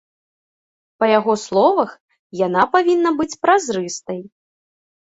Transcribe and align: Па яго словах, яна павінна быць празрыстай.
Па 1.03 1.09
яго 1.19 1.35
словах, 1.43 1.91
яна 2.45 2.61
павінна 2.73 3.09
быць 3.21 3.33
празрыстай. 3.47 4.19